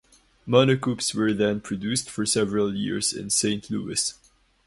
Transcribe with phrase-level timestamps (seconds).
[0.47, 4.15] Monocoupes were then produced for several years in Saint Louis.